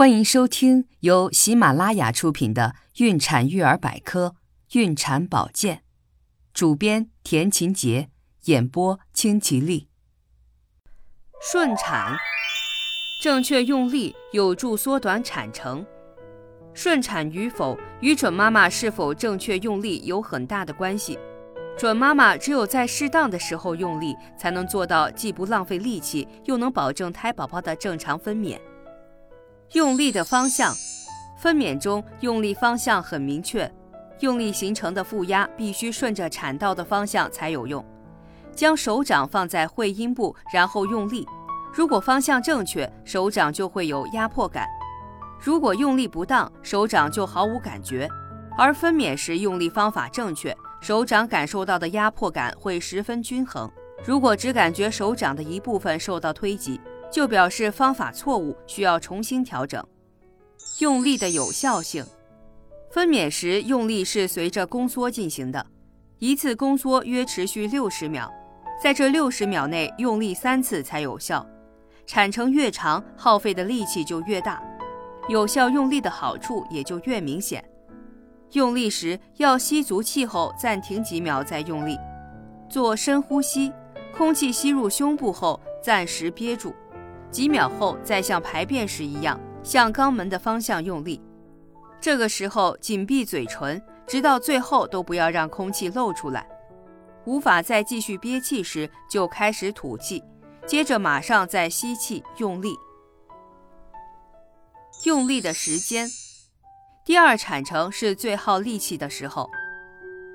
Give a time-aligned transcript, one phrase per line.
[0.00, 4.34] 欢迎收听由喜马拉雅出品的《孕产育儿百科·
[4.78, 5.76] 孕产保健》，
[6.54, 8.08] 主编田勤杰，
[8.44, 9.88] 演播清吉丽。
[11.42, 12.16] 顺产，
[13.22, 15.84] 正确用力有助缩短产程。
[16.72, 21.18] 顺产与否与准妈妈是否正确用力有很大的关系。
[21.76, 28.58] 准妈妈只有在适当的时候用力，才能做到既不浪费力气，又能保证胎宝宝的正常分娩。
[29.74, 30.74] 用力的方向，
[31.38, 33.72] 分娩中用力方向很明确，
[34.18, 37.84] 用力形成的负压必须顺着产道的方向才有用。
[38.52, 41.24] 将手掌放在会阴部，然后用力。
[41.72, 44.64] 如果方向正确，手掌就会有压迫感；
[45.40, 48.08] 如果用力不当，手掌就毫无感觉。
[48.58, 53.70] 而分娩时用力方法正确，手掌感受到的压迫感会十分均衡。
[54.04, 56.80] 如果只感觉手掌的一部分受到推挤，
[57.10, 59.84] 就表示方法错误，需要重新调整。
[60.78, 62.04] 用力的有效性，
[62.90, 65.66] 分娩时用力是随着宫缩进行的，
[66.18, 68.30] 一次宫缩约持续六十秒，
[68.82, 71.46] 在这六十秒内用力三次才有效。
[72.06, 74.62] 产程越长，耗费的力气就越大，
[75.28, 77.64] 有效用力的好处也就越明显。
[78.52, 81.96] 用力时要吸足气后暂停几秒再用力，
[82.68, 83.72] 做深呼吸，
[84.16, 86.74] 空气吸入胸部后暂时憋住。
[87.30, 91.20] 几秒后，再像排便时一样，向肛门的方向用力。
[92.00, 96.46] 这个时候紧闭嘴唇，直到最后都不要让空气漏出来。
[97.26, 100.24] 无法再继续憋气时，就开始吐气，
[100.66, 102.74] 接着马上再吸气用力。
[105.04, 106.08] 用力的时间，
[107.04, 109.48] 第二产程是最耗力气的时候。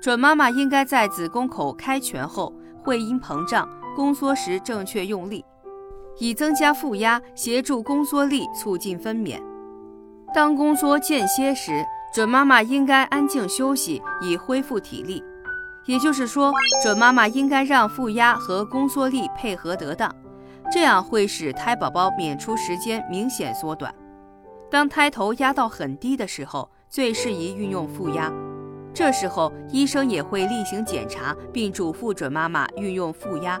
[0.00, 2.52] 准妈妈应该在子宫口开全后，
[2.84, 5.44] 会阴膨胀、宫缩时正确用力。
[6.18, 9.40] 以增加负压，协助宫缩力，促进分娩。
[10.34, 15.22] 当宫缩间歇时，准妈妈应该安静休息，以恢复体力。
[15.86, 20.12] 也就是说，准妈妈应该让负压和宫缩力配合得当，
[20.72, 23.94] 这样会使胎宝宝娩出时间明显缩短。
[24.68, 28.32] 当胎头压到很低的时候，最适宜运用负压。
[28.92, 33.60] 这时候，医生也会例行检查，并嘱咐准妈妈运用负压。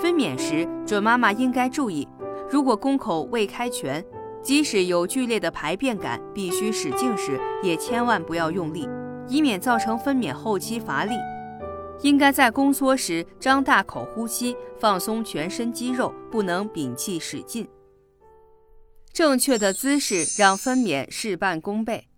[0.00, 2.06] 分娩时，准妈妈应该注意，
[2.50, 4.04] 如果宫口未开全，
[4.42, 8.88] 即使有剧烈的排便感，必须使劲时，也千万不要用力，
[9.28, 11.14] 以免造成分娩后期乏力。
[12.02, 17.66] 应该在宫缩时张大口呼吸，放松全身肌肉，不能屏气使劲。
[19.12, 22.08] 正确的姿势让分娩事半功倍。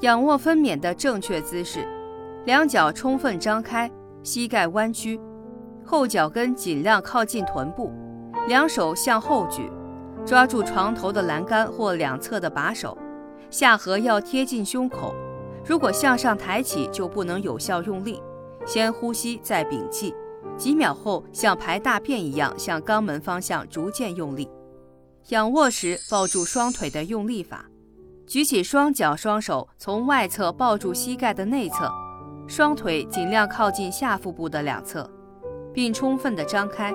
[0.00, 1.86] 仰卧分娩的正确姿势：
[2.46, 3.90] 两脚充分张开，
[4.22, 5.20] 膝盖弯曲。
[5.86, 7.92] 后脚跟尽量靠近臀部，
[8.48, 9.70] 两手向后举，
[10.26, 12.98] 抓住床头的栏杆或两侧的把手，
[13.50, 15.14] 下颌要贴近胸口。
[15.64, 18.20] 如果向上抬起，就不能有效用力。
[18.66, 20.12] 先呼吸，再屏气，
[20.56, 24.50] 几秒后像排大便一样向肛门方向逐渐用力。
[25.28, 27.66] 仰卧时抱住双腿的用力法：
[28.26, 31.88] 举起双脚，双手从外侧抱住膝盖的内侧，
[32.48, 35.08] 双腿尽量靠近下腹部的两侧。
[35.76, 36.90] 并充分的张开，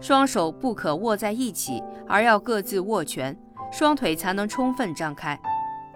[0.00, 3.36] 双手不可握在一起，而要各自握拳，
[3.72, 5.36] 双腿才能充分张开。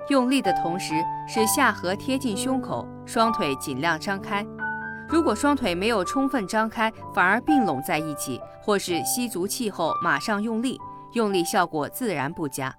[0.09, 0.92] 用力的同时，
[1.28, 4.44] 使下颌贴近胸口，双腿尽量张开。
[5.09, 10.81] 如果双腿没有充分张开，反而并拢在一起，或是吸足气后马上用力，
[11.12, 12.75] 用力效果自然不佳。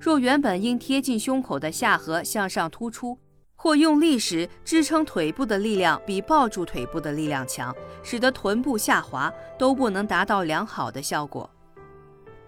[0.00, 3.16] 若原本应贴近胸口的下颌向上突出，
[3.64, 11.48] 或用力时，支撑腿部的力量比抱住腿部的力量强，使得臀部下滑，都不能达到良好的效果。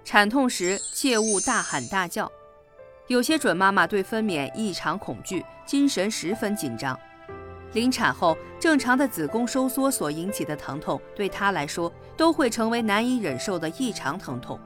[0.04, 2.30] 产痛时切勿大喊大叫。
[3.06, 6.94] 有些准妈妈对分娩异常恐惧，精神十分紧张。
[7.72, 14.60] 临产后，正常的子宫收缩所引起的疼痛，对她来说都会成为难以忍受的异常疼痛。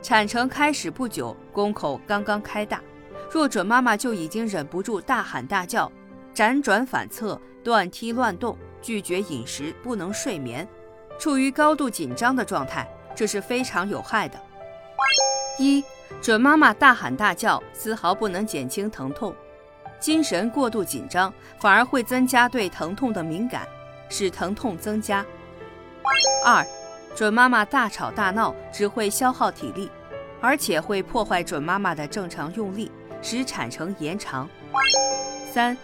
[0.00, 2.80] 产程开始不久，宫口刚刚开大。
[3.30, 5.90] 若准妈妈就已经忍不住大喊大叫、
[6.34, 10.66] 辗转反侧、乱踢乱动、拒绝饮食、不能睡眠，
[11.18, 14.40] 处于高度紧张的状态，这是非常有害的。
[15.58, 15.84] 一、
[16.22, 19.34] 准妈妈大喊大叫，丝毫不能减轻疼痛，
[20.00, 23.68] 精神过度紧张反而会增加对疼痛的敏感，
[24.08, 25.24] 使疼痛增加。
[26.46, 26.64] 二、
[27.14, 29.90] 准妈妈大吵大闹只会消耗体力，
[30.40, 32.90] 而且会破坏准妈妈的正常用力。
[33.22, 34.48] 使产程延长。
[35.52, 35.76] 三，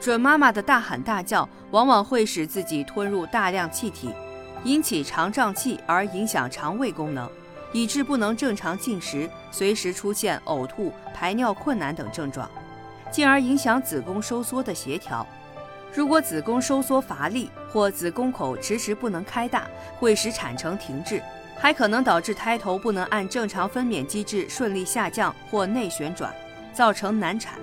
[0.00, 4.10] 准妈妈的大喊大叫往往会使自己吞入大量气体，
[4.64, 7.28] 引起肠胀气而影响肠胃功能，
[7.72, 12.48] 以致不能正常进食，随时出现呕吐、排尿困难等症状，
[13.10, 15.26] 进而影响子宫收缩的协调。
[15.92, 19.64] 如果子宫收缩乏力或子宫口迟迟不能开大，
[19.98, 21.22] 会使产程停滞，
[21.56, 26.34] 还可能导致胎头不能按正常分娩机制顺利下降或内旋转，
[26.74, 27.58] 造成难产。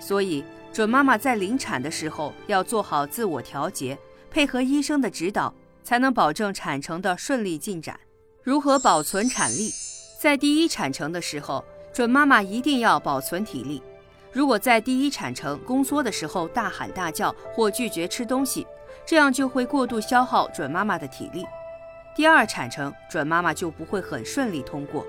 [0.00, 0.42] 所以，
[0.72, 3.96] 准妈妈在临产的时候要做好自我调节，
[4.30, 5.54] 配合医生的指导，
[5.84, 7.98] 才能保证产程的顺利进展。
[8.42, 9.70] 如何保存产力？
[10.20, 13.82] 在第一产程的时候，准妈妈一定要保存体力。
[14.32, 18.66] 如果在第一产程宫缩的时候大喊大叫或拒绝吃东西，
[19.06, 21.46] 这样就会过度消耗准妈妈的体力。
[22.14, 25.06] 第二产程准妈妈就不会很顺利通过。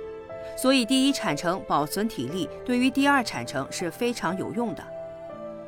[0.56, 4.84] 所以，第一产程保存体力对于第二产程是非常有用的。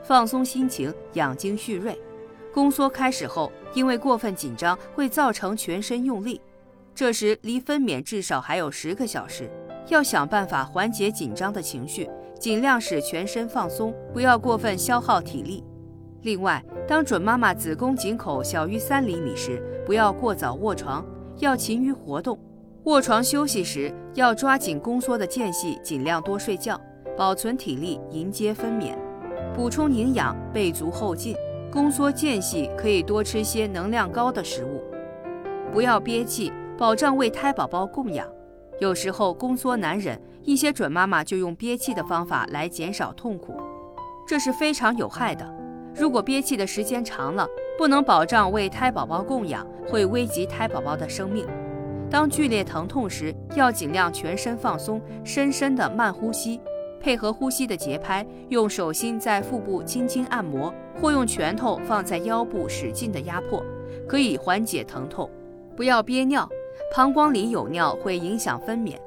[0.04, 2.00] 放松心情，养精蓄锐。
[2.54, 6.42] 宫缩开始后，因为过分紧张会造成全身用力，
[6.96, 9.50] 这时离分娩至少还有十个小时，
[9.90, 12.10] 要想办法缓解紧张的情绪，
[12.40, 15.64] 尽量使全身放松，不要过分消耗体力。
[16.24, 21.06] 另外，当准妈妈子宫颈口小于三厘米时，不要过早卧床，
[21.38, 22.38] 要勤于活动。
[22.90, 26.76] 卧床休息时，要抓紧宫缩的间隙，尽量多睡觉，
[27.16, 28.98] 保存体力迎接分娩。
[29.54, 31.36] 补充营养，备足后劲。
[31.72, 34.82] 宫缩间隙可以多吃些能量高的食物，
[35.72, 38.28] 不要憋气，保障为胎宝宝供氧。
[38.80, 43.54] 有时候宫缩难忍，一些准妈妈就用憋气的方法来减少痛苦，
[44.28, 45.48] 这是非常有害的。
[45.94, 47.48] 如果憋气的时间长了，
[47.78, 51.46] 不能保障为胎宝宝供氧，会危及胎宝宝的生命。
[52.10, 56.60] 当剧烈疼痛时，要尽量全身放松，深深的慢呼吸，
[57.00, 63.64] 配合呼吸的节拍，用手心在腹部轻轻按摩，或用拳头放在腰部使劲的压迫，
[64.08, 65.30] 可以缓解疼痛。
[65.76, 66.50] 不要憋尿，
[66.96, 68.98] 膀胱里有尿会影响分娩，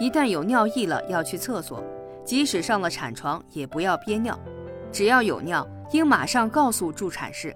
[0.00, 1.82] 一旦有尿意了要去厕所，
[2.24, 4.38] 即使上了产床也不要憋尿，
[4.90, 7.54] 只要有尿应马上告诉助产士。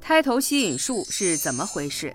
[0.00, 2.14] 胎头吸引术是怎么回事？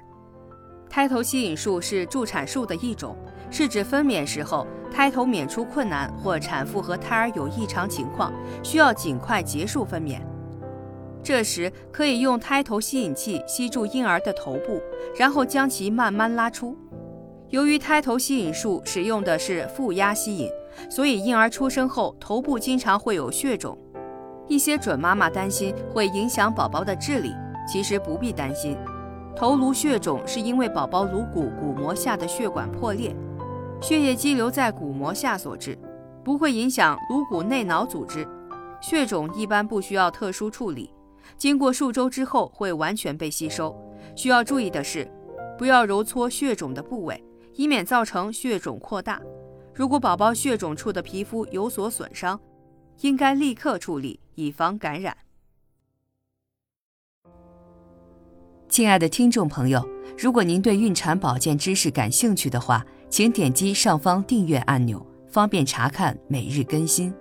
[0.90, 3.16] 胎头吸引术是助产术的一种，
[3.50, 10.20] 是指分娩时候胎头娩出困难或产妇和胎儿有异常情况，需要尽快结束分娩。
[11.24, 14.82] 这时可以用胎头吸引器吸住婴儿的头部，
[15.18, 16.78] 然后将其慢慢拉出。
[17.50, 20.50] 由于胎头吸引术使用的是负压吸引，
[20.90, 23.78] 所以婴儿出生后头部经常会有血肿。
[24.48, 27.34] 一些准妈妈担心会影响宝宝的智力，
[27.68, 28.78] 其实不必担心。
[29.38, 33.16] 头颅血肿是因为宝宝颅骨骨膜下的血管破裂，
[33.80, 35.78] 血液积留在骨膜下所致，
[36.24, 38.28] 不会影响颅骨内脑组织。
[38.82, 40.92] 血肿一般不需要特殊处理，
[41.38, 43.76] 经过数周之后会完全被吸收。
[44.16, 45.08] 需要注意的是，
[45.56, 47.24] 不要揉搓血肿的部位，
[47.54, 49.22] 以免造成血肿扩大。
[49.72, 52.40] 如果宝宝血肿处的皮肤有所损伤，
[53.02, 55.16] 应该立刻处理，以防感染。
[58.78, 59.84] 亲爱的听众朋友，
[60.16, 67.12] 如果您对孕产保健知识感兴趣的话，请点击上方订阅按钮，方便查看每日更新。